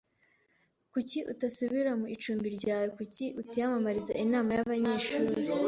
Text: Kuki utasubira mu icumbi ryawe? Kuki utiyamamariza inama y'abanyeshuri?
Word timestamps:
Kuki 0.91 1.17
utasubira 1.31 1.91
mu 1.99 2.05
icumbi 2.15 2.47
ryawe? 2.57 2.87
Kuki 2.97 3.25
utiyamamariza 3.41 4.11
inama 4.23 4.49
y'abanyeshuri? 4.57 5.35